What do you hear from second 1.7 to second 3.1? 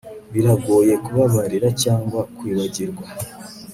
cyangwa kwibagirwa